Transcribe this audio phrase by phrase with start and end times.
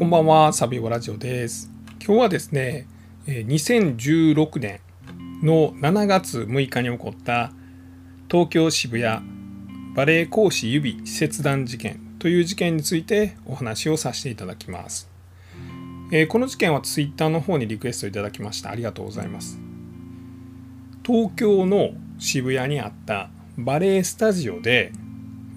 [0.00, 1.70] こんばんは、サビオラジオです。
[2.02, 2.86] 今日はですね、
[3.26, 4.80] 2016年
[5.42, 7.52] の7月6日に起こった
[8.30, 9.20] 東京渋谷
[9.94, 15.10] バレエ講師指切断事件という事件についてお話をさせていただきます。
[16.30, 18.70] この事件は Twitter の方にリクエストいただきました。
[18.70, 19.60] ありがとうございます。
[21.04, 24.92] 東京の渋谷にあったバレエスタジオで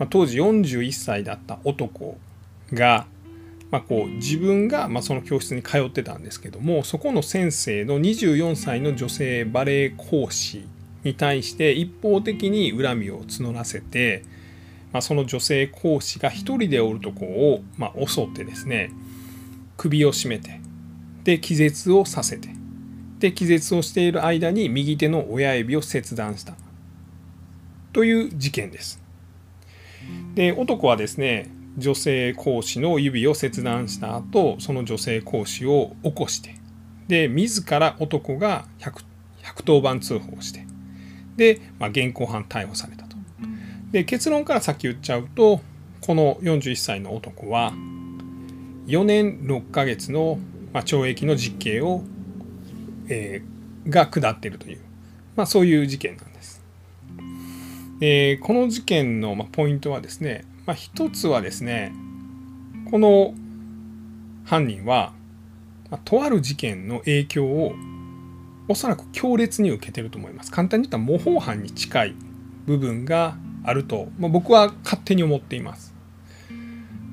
[0.09, 2.17] 当時41歳だった男
[2.73, 3.07] が、
[3.73, 10.67] まあ、こう自分がまその教室に通ってたんですけどもそこの先生の24歳の女性バレエ講師
[11.03, 14.25] に対して一方的に恨みを募らせて、
[14.91, 18.91] まあ、その女性講師が一人でおるとこを、ま、襲ってですね
[19.75, 20.61] 首を絞めて
[21.23, 22.49] で気絶をさせて
[23.17, 26.53] で気絶をしている間に右手の親指を切断した
[27.91, 29.01] という事件です。
[30.35, 36.55] で男はですね女性講師の指を切断した後その女性講師を起こして
[37.07, 40.65] で自ら男が110番通報して
[41.35, 43.17] で、まあ、現行犯逮捕されたと。
[43.91, 45.61] で結論から先言っちゃうと
[46.01, 47.73] この41歳の男は
[48.87, 50.39] 4年6ヶ月の、
[50.73, 52.03] まあ、懲役の実刑を、
[53.07, 54.79] えー、が下っているという、
[55.35, 56.61] まあ、そういう事件なんです。
[58.01, 61.93] えー、この事件の、まあ、ポイントはですね、まあ、一つはですね
[62.89, 63.33] この
[64.45, 65.13] 犯人は、
[65.89, 67.73] まあ、とある事件の影響を
[68.67, 70.51] おそらく強烈に受けてると思います。
[70.51, 72.15] 簡単に言ったら模倣犯に近い
[72.65, 75.93] 部分があると、まあ、僕は勝手に思っています。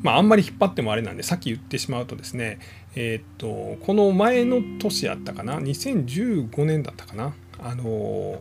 [0.02, 2.58] まあ、あんまり引っ張ってもあれなんでさっき言ってしまうとですね
[2.94, 8.40] え、っとこの前の年やったかな2015年だったかなあの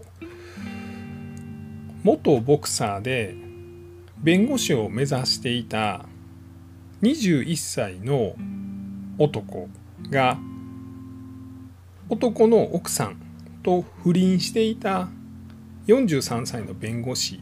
[2.03, 3.35] 元ボクサーで
[4.21, 6.05] 弁護士を目指していた
[7.03, 8.35] 21歳の
[9.17, 9.69] 男
[10.09, 10.37] が
[12.09, 13.21] 男の奥さん
[13.63, 15.07] と不倫していた
[15.87, 17.41] 43歳の弁護士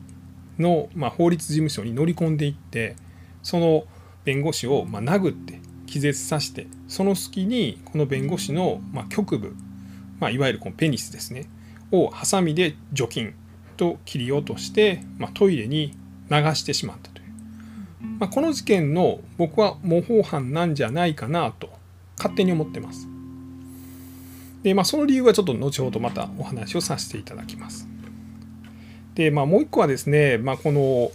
[0.60, 2.96] の、まあ、法律事務所に乗り込んでいって
[3.42, 3.86] その
[4.24, 9.56] 弁護士を、まあ、殴って気絶させてその隙にこの弁護士の、まあ、局部、
[10.20, 11.50] まあ、いわゆるこのペニスですね
[11.92, 13.34] をハサミで除菌
[13.78, 15.96] と切り落として、まあ、トイレに
[16.30, 17.28] 流してしまったという、
[18.20, 21.70] まあ、この事件の僕は模倣犯なんじゃないかなと
[22.18, 23.08] 勝手に思ってます。
[24.64, 27.88] でまあ、その理由はちょっと後ほどまたお話をさせていただきます。
[29.16, 31.12] でまあ、もう一個はですね、まあ、この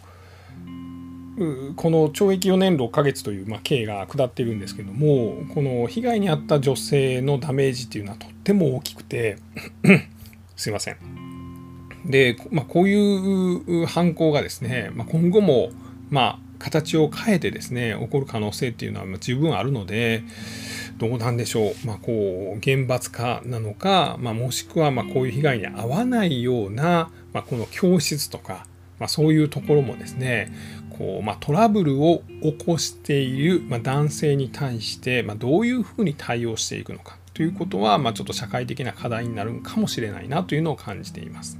[1.76, 9.38] この懲役4年6ヶ月という、ま、刑が下っているんですけどもこの被害に遭った女性のダメージっていうのはとっても大きくて
[10.56, 11.21] すいません
[12.04, 15.70] で、まあ、こういう犯行がですね、まあ、今後も、
[16.10, 20.22] まあ、形を変えてですね起こる可能性っていうのは十分あるので
[20.98, 28.66] どうなんでしょう、まあ、こう厳罰化なのか、まあ、もしくはまこういう被害に遭わないような、まあ、この教室とか、
[29.00, 30.52] まあ、そういうところもですね
[30.96, 41.58] こう、まあ、トラブルを起こしている、ま男性に対して、まどういうふうに対応していくのかということは、まあ、ちょっと社会的な課題になるかもしれないなというのを感じています。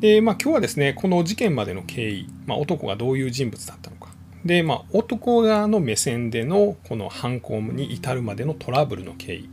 [0.00, 4.08] で、まあ、今日はですねこの事件までの経緯、まあ、男がどういう人物だったのか
[4.44, 9.48] で、まあ、男側の目線でのこの犯行に至るまでのトラブルの経緯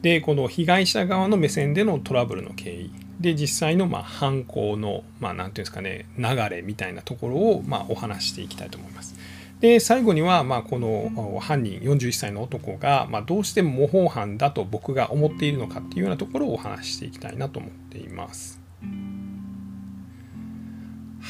[0.00, 2.90] でこの被害者側の目線でのトラブルの経緯
[3.20, 9.14] で実際のまあ犯行のまあ何て言うんですかね流れみたいなところをまあお話していきたいと思います。
[9.60, 18.59] で最後にはまあこの犯人41歳の男がまあどうして模倣犯だと僕が思っているのかっていうようなところをお話ししていきたいなと思っています。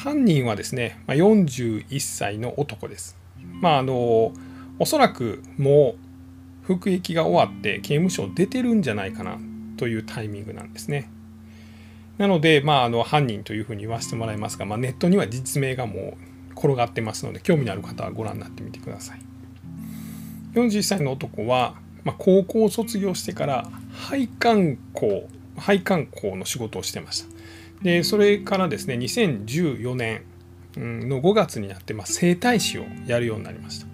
[0.03, 3.19] 犯人はですね、まあ、41歳の男です。
[3.61, 4.33] まああの
[4.79, 5.93] おそらくも
[6.63, 9.37] う服役が終わって刑務所出てるんじゃないかな
[9.77, 11.07] というタイミングなんですね。
[12.17, 16.17] なので、まあ、あの犯人というふうに言わせてもらいますが、まあ、ネットには実名がも
[16.49, 19.21] う転がってますので興味のある方はご覧になってみてください。
[20.55, 27.30] 41歳の男は、まあ、高校を卒業してから配管工配管工の仕事をしてました。
[27.81, 30.23] でそれからですね2014年
[30.77, 33.87] の5月になって、まあ、整体師をやるようになりました。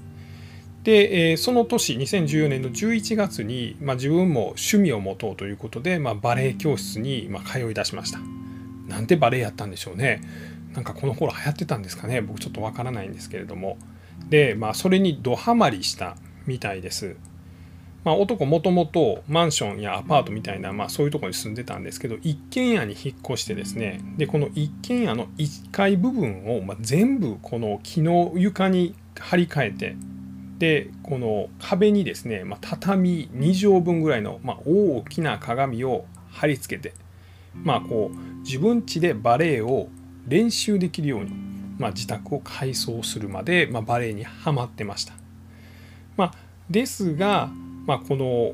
[0.84, 8.19] で、え、その年2014年の11月に、まあ、自分も趣味を持とうということで、まあ、バレエ教室に、ま、通い出しました。
[8.88, 10.22] なんでバレエやったんでしょうね。
[10.74, 13.78] なんかこの頃流行ってたんですかね僕ちょっとわからないんですけれども。
[14.30, 17.18] で、まあ、それにドハマりしたみたいです。
[18.03, 29.95] まあ、男もともとマンションやアパートみたいな、まあ、そういうとこに住んでたんですけど一軒家に引っ越してですねでこの一軒家の1階部分を、ま全部この木の床に張り替えて
[30.57, 36.94] でこの壁にですね、まあ、畳2畳分ぐらいの、まあ、大きな鏡を貼り付けて、
[37.53, 39.88] まあ、こう自分家でバレエを
[40.27, 41.31] 練習できるように、
[41.77, 45.13] まあ、自宅を改装するまで、まあ、バレエにはまってました。
[46.15, 46.33] まあ、
[46.69, 47.49] ですが、
[47.88, 48.54] まあ、この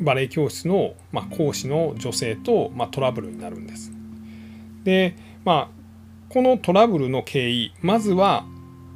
[0.00, 3.92] バレエ教室の、まあ、講師の女性と、まあ、トラブルになるんです。
[4.82, 5.14] で、
[5.44, 5.76] まあ、
[6.30, 8.46] このトラブルの経緯まずは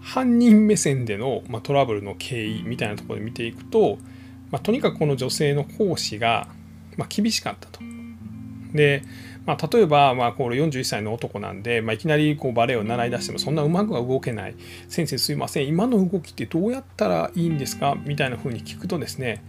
[0.00, 3.98] 犯人目線での、まあ、トラブルの経緯みたいなところで見ていくと、
[4.50, 6.48] まあ、とにかくこの女性の講師が、
[6.96, 7.80] まあ、厳しかったと。
[8.72, 9.02] で、
[9.50, 14.54] まあ、例えば、まあ、これ41歳の男なんで、まあ、いきなりこうバレエを習い出してもそんなうまくは動けない。
[14.88, 15.66] 先生すいません。
[15.66, 17.96] 今の動きってどうやったらいいんですか？
[18.04, 19.42] みたいな風に聞くとですね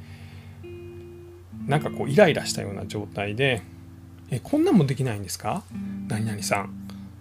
[1.68, 3.62] なんかこうイライラしたような状態で
[4.32, 5.62] 「えこんなんもできないんですか？
[6.08, 6.74] 何々さん」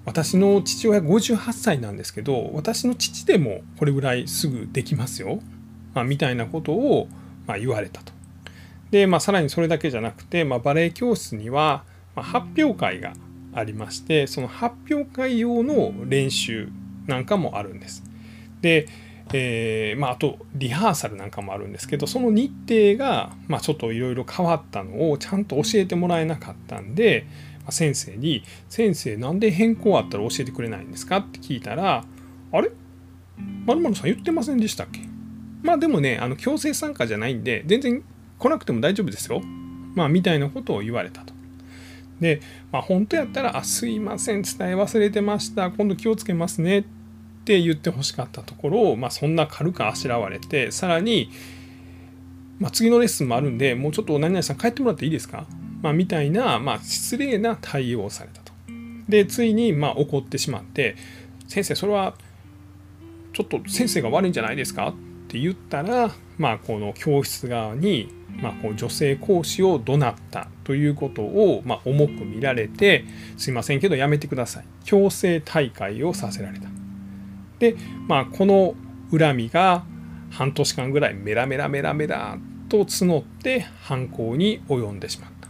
[0.07, 5.41] 私の父親58歳なんですけど私の父でもこれぐらいすぐできますよ、
[5.93, 7.09] まあ、みたいなことを
[7.47, 8.13] ま言われたと。
[8.91, 11.85] で、まあ、さらにそれだけじゃなくて、まあ、バレエ教室には
[12.17, 13.13] ま発表会が
[13.53, 16.69] ありましてその発表会用の練習
[17.07, 18.05] なんかもあるんです。
[18.61, 18.87] で、
[19.33, 27.27] えー、まあ、あとリハーサルなんかもあるんですけどその日程が、まあ、ちょっといろいろ変わったのをちゃんと教えてもらえなかったんで
[27.65, 32.05] ま先生に「先生なんで変更あったら教えてくれないんですか?」って聞いたら
[32.53, 32.71] 「あれ？
[33.67, 35.01] まるまるさん言ってませんでしたっけ?」
[35.63, 38.03] まあでもねあの強制参加じゃないんで全然
[38.39, 39.41] 来なくても大丈夫ですよ。
[39.95, 41.35] まあみたいなことを言われたと。
[42.21, 42.41] で、
[42.71, 46.85] まあ、本当やったら「あすいません伝え忘れてました今度気をつけますね」っ
[47.45, 51.31] て言ってほしかったところを、まあ、そんな軽くあしらわれてさらに、
[52.59, 55.47] まあ、次のレッスンもあるんでもうちょっと何々さん帰ってもらっていいですか？
[55.81, 58.53] まあ、みたいな、まあ、失礼な対応をされたと。
[59.09, 60.97] でついにまあ怒ってしまって
[61.49, 62.15] 「先生それは
[63.33, 64.95] ちょっと先生が悪いんじゃないですか?」っ
[65.29, 68.09] て言ったら、まあ、この教室側に、
[68.41, 73.05] まあ、こう女性講師を怒鳴ったということを、まあ、重く見られて
[73.37, 76.67] 「すいませんけどやめてください」強制大会をさせられた。
[77.59, 77.77] で、
[78.09, 78.75] まあ、この
[79.11, 79.85] 恨みが
[80.31, 82.39] 半年間ぐらいメラメラメラメラ
[82.71, 85.49] と募って犯行に及んでしまった。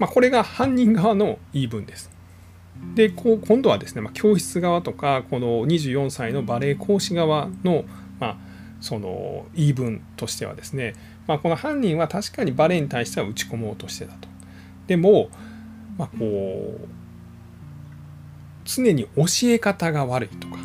[0.00, 2.10] まあ、これが犯人側の言い分です。
[2.96, 7.84] でこう今度はですね、まあ、教室側とかこの24歳のバレエ講師側の,、
[8.18, 8.36] まあ、
[8.80, 10.94] その言い分としてはですね、
[11.26, 14.28] まあ、この犯人は確かにバレエに対しては打ち込もうとしてたと。
[14.86, 15.30] でも、
[15.98, 16.88] まあ、こう
[18.64, 20.58] 常に教え方が悪いとか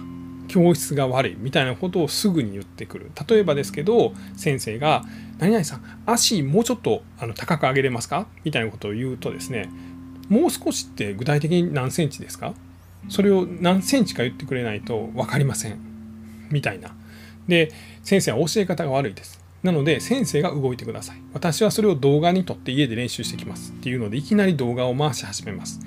[0.47, 5.03] 教室が悪いみたいなことをすぐに言ってくる例えばですけど先生が
[5.39, 9.69] 「何々さん足もうちょっとあの高く上げれますか?」みたいなことを言うとですね
[10.29, 12.53] もう少しって具体的に何センチですか？
[13.09, 15.77] それを何センチか言ってくれないと分かりません
[16.51, 16.95] みたいな
[17.47, 17.71] で
[18.03, 19.43] 先生は教え方が悪いです。
[19.63, 21.17] なので先生が動いてください。
[21.33, 23.71] 私はそれを動画に撮って家で練習してきます。
[23.71, 25.79] っていうのでいきなり動画を回し始めます。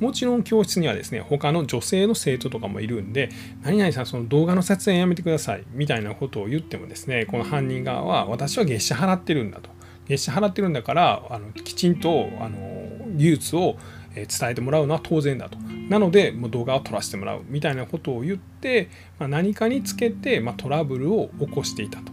[0.00, 3.30] もちろん教室にはですね他の女性の生徒とかもいるんで
[3.62, 5.64] 何々さんその動画の撮影やめてください。
[5.72, 9.70] みたいなことを言ってもですねこの犯人側は私は月謝払ってるんだと。
[10.06, 12.84] 月謝払ってるんだからあのきちんとあの
[13.16, 13.76] 技術を
[14.14, 15.58] 伝えてもらうのは当然だと。
[15.88, 18.88] なのでもう動画を撮らせてもらうみたいなことを言って、
[19.18, 22.12] まあ、何かにつけて、まあ、トラブルを起こしていたと。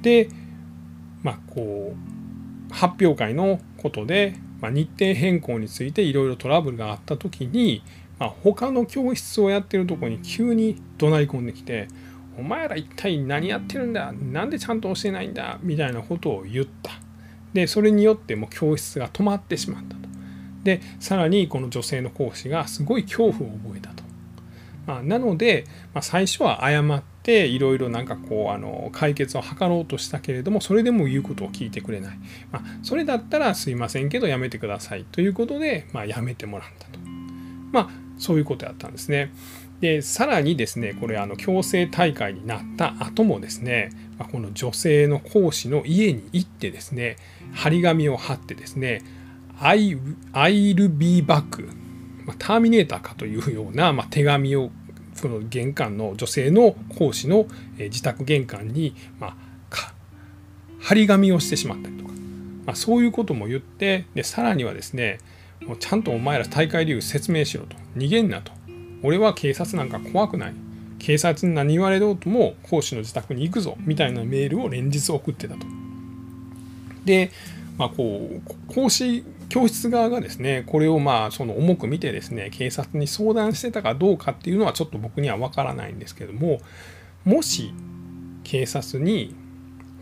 [0.00, 0.28] で
[1.22, 7.82] まあこう発表会のことでまあ、日程変更についていろいろトラブルがあった時に、
[8.20, 11.88] まあ、他の教室をやってるとこに急に怒鳴り込んできて
[12.38, 14.12] 「お前ら一体何やってるんだ？
[14.12, 16.92] なんでちゃんと教えないんだ」みたいなことを言った。
[17.52, 20.08] でそれによってもう教室が止まってしまったと。
[20.62, 24.02] でさらにこの女性の講師がすごい恐怖を覚えたと。
[24.86, 25.64] まあ、なので、
[25.94, 32.18] まあ、最初は謝っていろいろなんかこうあの解決を図ろうとしたけれどもそれでも言うことを聞いてくれない、
[32.50, 35.04] まあ、それだったらすいませんけどやめてください。
[35.12, 36.98] ということで、まあ、やめてもらったと。
[37.70, 37.88] まあ
[38.18, 39.32] そういうことやったんですね。
[39.80, 43.90] でさらにですねこれあの強制大会になった後もですね
[44.30, 47.16] この女性の講師の家に行ってですね
[47.52, 49.02] 張り紙を貼ってですね
[49.60, 49.96] I,
[50.32, 51.68] I'll be back
[52.38, 54.70] ターミネーターかというような、まあ、手紙を
[55.14, 57.46] その玄関の女性の講師の
[57.78, 59.36] 自宅玄関に、まあ、
[60.80, 62.12] 張り紙をしてしまったりとか、
[62.64, 65.18] まあ、そういうことも言ってでさらにはですね
[65.66, 67.76] もうちゃんとお前ら大会理由説明しろと。
[67.96, 68.52] 逃げんなと。
[69.02, 70.54] 俺は警察なんか怖くない。
[70.98, 73.76] 警察に何言われようとも講師の自宅に行くぞ。
[73.80, 75.66] みたいなメールを連日送ってたと。
[77.04, 77.30] で、
[77.78, 86.62] まあ、こう講師教室側がですねこれをまあその重く見てですね警察に相談してたかどうかっていうのはちょっと僕には分からないんですけども
[87.26, 87.74] もし
[88.44, 89.34] 警察に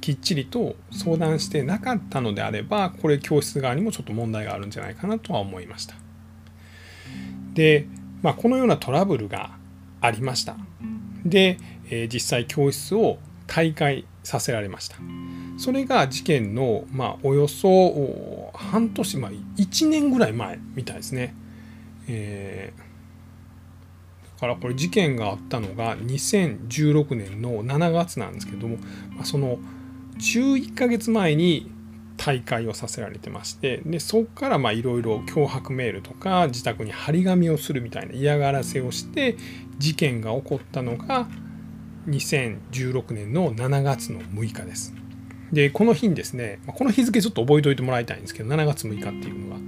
[0.01, 5.97] きっちりと相談してなかったのであればこれ教室側にもちょっと問題があるんじゃないかなとは思いました。
[7.53, 7.89] で、
[8.23, 9.59] まあ、このようなトラブルが
[10.01, 10.55] ありました。
[11.25, 11.59] で、
[11.91, 13.19] えー、実際教室を
[13.51, 14.97] 退会させられました。
[15.59, 21.35] それが事件の、まあ、およそ半年前1年ぐらい前みたいですね、
[22.09, 28.79] えー、だからこれ事件があったのが2016年の7月なんですけども、
[29.11, 29.59] まあ、その
[30.17, 31.71] 11ヶ月前に
[32.17, 39.37] 大会をさせられてましてでそこからいろいろ脅迫メールとか自宅に張り紙をするみたいな嫌がらせをして
[39.79, 41.29] 事件が起こったのが
[42.09, 44.95] 2016年の7月の6日です。
[45.53, 49.59] でこの日にですねこの日付ちょっと覚えておいてもらいたいんですけど7月6日っていうのは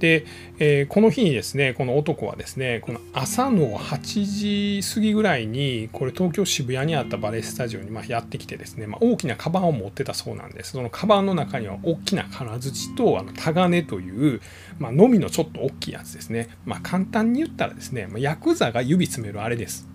[0.00, 0.24] で、
[0.58, 10.72] えー、この日にですねこの男はですねこの朝の8時過ぎぐらいにこれ東京渋谷にあったバレエスタジオにまやってきてですね、まあ、大きなカバンを持ってたそうなんです。
[10.72, 14.40] そのカバンの中には大きな金槌とあのタガネという、
[14.78, 19.86] まあ、のみのちょっと大きいやつですね、まあ、簡単に言ったらですね、まヤクザが指詰めるあれです。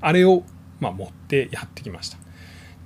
[0.00, 0.42] あれを
[0.80, 2.18] ま持ってやってきました。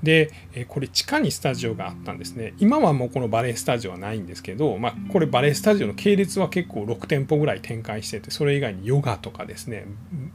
[0.04, 0.30] で
[0.68, 2.52] これ地下にスタジオがあったんですね。
[2.58, 9.86] 今はもうこのバレエスタジオはないんですけど、まあ、これバレエスタジオの系列は結構6店舗ぐらい展開しててそれ以外にヨガとかですね、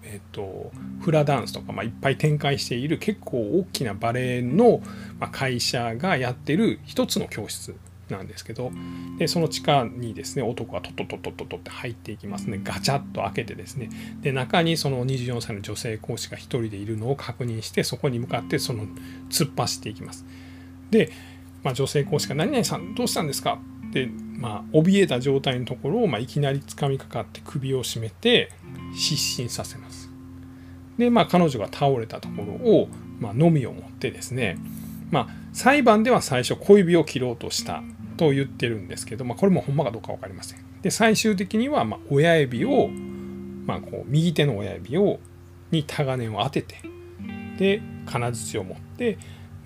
[0.03, 4.81] えっと、フラダンスとか、まあ、いっぱい展開している結構大きなバレエの
[5.31, 7.75] 会社がやってる一つの教室
[8.11, 8.71] なんですけど
[9.17, 13.89] でその地下にですね男がトトトトトトって入っていきますねガチャッと開けてですね
[14.21, 18.85] で中にその24歳の女性講師が1人でいるのを確認してそこに向かってその
[19.29, 20.25] 突っ走っていきます
[20.91, 21.11] で、
[21.63, 28.51] まあ、女性講師が「何々さんどうしたんですか?」ってまあ怯えた状態のところを、まあ、いきなり掴みかかって首を絞めて
[28.95, 30.09] 失神させます
[30.97, 32.87] でまあ彼女が倒れたところを、
[33.19, 34.57] まあ、のみを持ってですね
[35.11, 37.83] まあ裁判では最初小指を切ろうとした
[38.19, 40.59] と言ってるんですけど、まあ、これもほんまかどうか分かりません。
[40.81, 42.89] で最終的にはまあ親指を、
[43.65, 45.19] まあ、こう右手の親指を
[45.71, 46.81] にタガネを当てて
[47.57, 49.17] で金槌を持って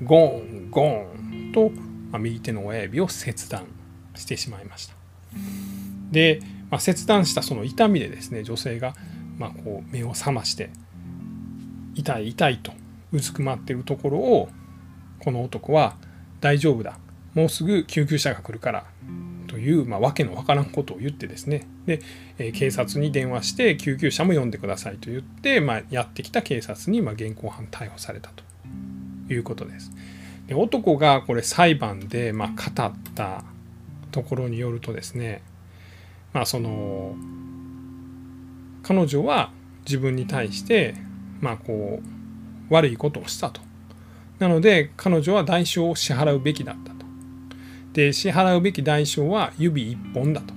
[0.04, 1.72] ゴンゴンと、
[2.12, 3.66] まあ、右手の親指を切断
[4.14, 4.94] してしまいました。
[6.12, 8.94] で、まあ、切断したその痛みでですね女性が
[9.40, 10.70] まあこう目を覚まして
[11.96, 12.72] 痛い痛いと
[13.12, 14.50] うずくまってるところを
[15.18, 15.96] この男は
[16.40, 17.00] 大丈夫だ
[17.34, 18.86] もうすぐ救急車が来るから
[19.48, 22.02] という、まあ、わけのわからんことを言ってですねで、
[22.38, 29.92] えー、警察に電話して救急車も呼んでくださいと言って、まあ、やってきた警察に、まあ、現行犯逮捕されたということです。
[30.48, 33.44] で男がこれ裁判で、ま、語った
[34.12, 35.42] ところによるとですね
[36.34, 37.16] まあその
[38.82, 39.52] 彼女は
[39.86, 40.96] 自分に対して
[41.40, 42.02] まあこ
[42.70, 43.62] う悪いことをしたと。
[44.40, 46.93] なので彼女は代償を支払うべきだった。
[47.94, 50.54] で支払うべき代償は指一本だと。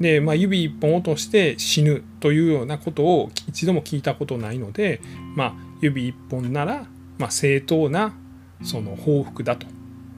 [0.00, 5.00] で、まあ、指一本落として死ぬというようなことを一度も聞いたことないので、
[5.34, 6.86] まあ、指一本なら、
[7.18, 8.14] まあ、正当な
[8.62, 9.66] その報復だと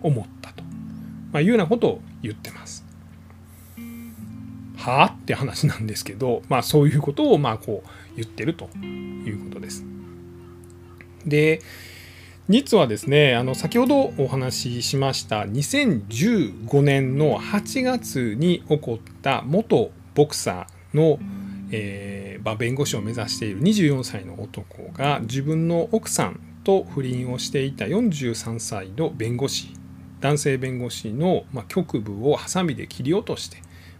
[0.02, 0.62] 思ったと、
[1.32, 2.84] ま、いうようなことを言ってます。
[4.76, 5.06] はあ？
[5.06, 9.84] って話なんですけど、まあ、そういうことをまあこう言ってるということです。
[11.26, 11.60] で、
[12.50, 21.21] 実はですねあの先ほどお話ししました2015年の8月に起こった元ボクサーの、
[21.71, 29.73] えー、弁護士を目指している24歳の男が自分の奥さんと不倫をしていた43歳の弁護士
[30.21, 33.59] 男性弁護士の、まあ、局部をハサミで切り落として、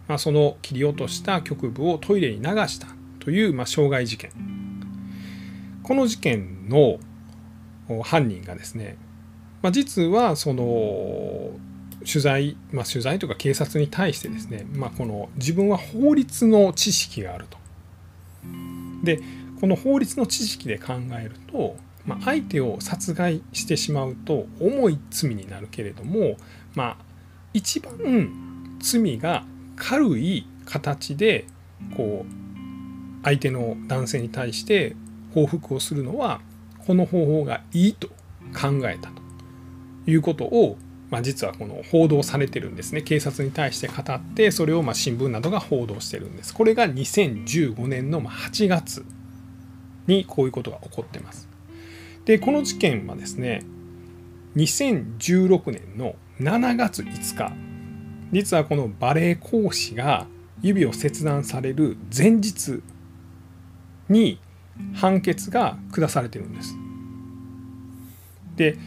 [0.09, 2.87] まあ、その切り落とした局部をトイレに流した
[3.21, 4.29] という、まあ、傷害事件。
[5.83, 6.99] この事件の
[8.01, 8.97] 犯人がですね、
[9.61, 11.51] まあ、実はその
[12.05, 17.57] 取材、まあ、取材とか警察に対してですね、まあ、この自分は法律の知識があると。
[19.03, 19.19] で
[19.59, 26.37] この法律の知識で考えると、まあ、相手を殺害してしまうと重い罪になるけれども、
[26.73, 26.97] まあ、
[27.53, 29.43] 一番罪が
[29.75, 31.45] 軽い形で
[31.95, 34.95] こう相手の男性に対して
[35.33, 36.41] 報復をするのは
[36.85, 38.07] この方法がいいと
[38.53, 39.21] 考えたと
[40.09, 40.77] いうことを、
[41.09, 43.01] まあ、実はこの報道されてるんですね。
[43.01, 46.53] 警察に対して語ってそれをま新聞などが報道してるんです。
[46.53, 49.05] これが2015年の8月
[50.07, 51.47] にこういうことが起こってます。
[52.25, 53.63] でこの事件はですね
[54.55, 57.53] 2016年の7月5日。
[58.31, 60.25] 実はこのバレエ講師が
[60.61, 62.81] 指を切断される前日
[64.09, 64.39] に
[64.93, 66.75] 判決が下されてるんです。
[68.55, 68.77] で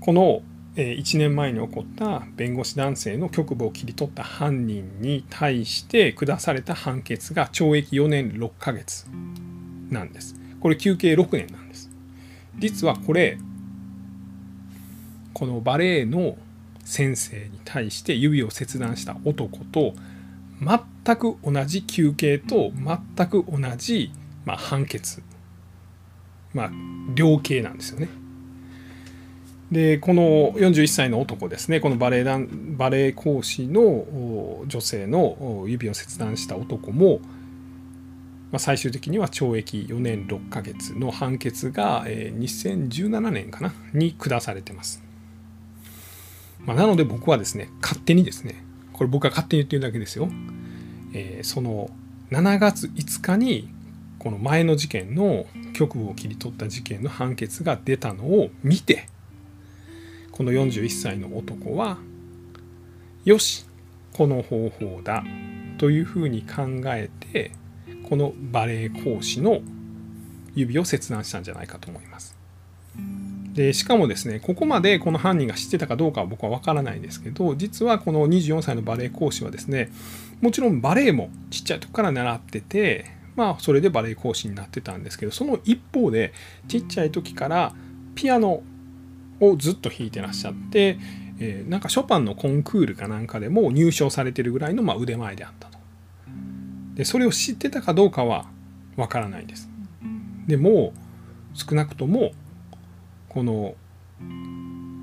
[0.00, 0.42] この
[0.74, 9.06] 1年前に起こった弁護士男性の局部を切り取った犯人に対して下された判決が懲役4年6ヶ月
[9.90, 10.34] なんです。
[10.60, 11.90] これ休憩6年なんです。
[12.58, 13.38] 実はこれ
[15.34, 16.36] このバレエの
[16.84, 19.94] 先生に対して指を切断した男と
[20.60, 22.70] 全く同じ休憩と
[23.16, 24.12] 全く同じ、
[24.44, 25.22] まあ、判決。
[26.54, 26.70] まあ
[27.14, 28.08] 量刑なんですよね。
[29.70, 31.80] でこの41歳の男ですね。
[31.80, 37.20] このバレエ団バレエ講師の女性の指を切断した男も、
[38.50, 43.72] まあ、最終的には懲役4年6ヶ月の判決が、えー、2017年かな？
[43.94, 45.02] に下されてます、
[46.60, 50.28] まあ、なので僕はですね勝手にですねこれ僕が勝手に言ってるだけですよ、
[51.14, 51.88] えー、その
[52.30, 53.70] 7月5日に
[54.22, 59.08] この前の事件の局部を切り取った事件の判決が出たのを見て
[60.30, 61.98] この41歳の男は
[63.24, 63.66] よし
[64.12, 65.24] この方法だ
[65.78, 66.62] というふうに考
[66.94, 67.50] えて
[68.08, 69.60] このバレエ講師の
[70.54, 72.36] 指を切断したんじゃないかと思います。
[73.54, 79.90] でしかもですねここまでこの犯人が知ってたかどうかは僕は分からないんですけど実はこの24歳のバレエ講師はですね
[80.40, 86.32] もちろんバレエもちっちゃい時から習っててまあそれでバレエ講師になってたんですけどその一方で
[86.68, 87.74] ちっちゃい時から
[88.14, 88.62] ピアノ
[89.40, 90.98] をずっと弾いてらっしゃって、
[91.38, 95.78] えー、なんかショパンのコンクールかなんかでも入賞されてるぐらいのま腕前であったと。
[96.94, 98.46] でそれを知ってたかどうかは
[98.96, 99.68] わからないです。
[100.46, 100.92] でも
[101.54, 102.32] 少なくとも
[103.28, 103.74] この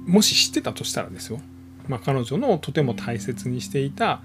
[0.06, 1.40] もし知ってたとしたらですよ、
[1.88, 4.22] まあ、彼女のとても大切にしていた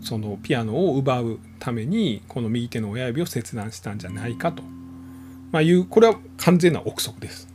[0.00, 4.62] そのピアノを奪うためにこの右手の親指を切断したんじゃないかと、
[5.52, 7.48] まあ、いうこれは完全な憶測です。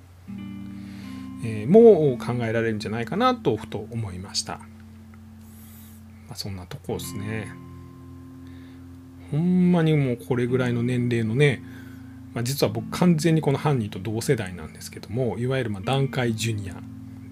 [1.45, 4.59] えもう考えられるんじゃないかなとふと思いました。
[6.27, 7.51] まあ、そんなとこですね。
[9.31, 11.63] ほんまにもうこれぐらいの年齢のね、
[12.33, 16.75] まあ、実は僕完全にこの犯人と同世代なんですけどもいわゆるま段階ジュニア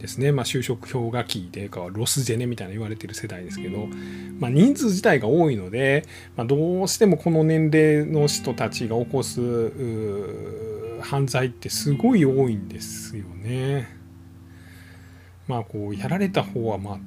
[0.01, 3.87] ですね、まあ、就職氷河期でかロスジェネみたいな言われてる世代ですけど、
[4.39, 9.41] まあ、人数自体が多いので、まあ、どうしてもこの年齢の人たちが起こす
[11.01, 14.01] 犯罪ってすごい多いんですよね。
[15.47, 16.99] まあこうやられた方はまあ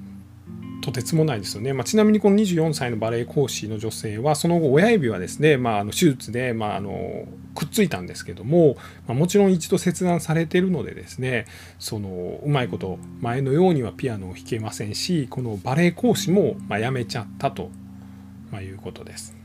[0.82, 11.46] とてつもないですよね、まあ、ちなみにこの24歳のバレエ講師の女性はその後親指はですね、まあ、あの手術で、まあ、あのくっついたんですけども、まあ、もちろん一度切断されてるのでですね
[11.78, 17.70] そのうまいこと前のようにはピアノを弾けませんしこのバレエ講師もまやめちゃったと、
[18.50, 19.36] まいうことです。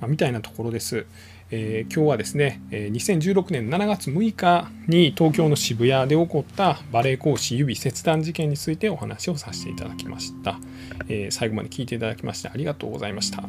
[0.00, 1.06] まみたいなところです。
[1.50, 10.58] えー、今日はですね2016年7月6日に東京の渋谷で起こったバレエ講師指切断事件についてお話をさせていただきました、
[11.08, 13.44] えー、最後まで聞いていただきましてありがとうございました